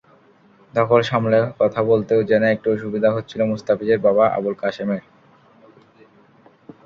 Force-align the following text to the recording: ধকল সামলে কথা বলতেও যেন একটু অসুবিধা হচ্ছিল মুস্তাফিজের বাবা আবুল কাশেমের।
ধকল 0.73 1.01
সামলে 1.01 1.39
কথা 1.59 1.81
বলতেও 1.83 2.21
যেন 2.23 2.43
একটু 2.45 2.67
অসুবিধা 2.75 3.09
হচ্ছিল 3.15 3.41
মুস্তাফিজের 3.43 3.99
বাবা 3.99 4.25
আবুল 4.37 4.55
কাশেমের। 4.61 5.03